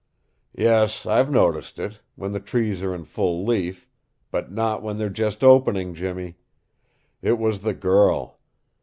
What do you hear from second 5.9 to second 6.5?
Jimmy.